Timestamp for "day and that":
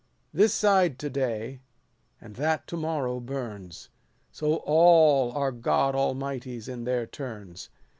1.11-2.65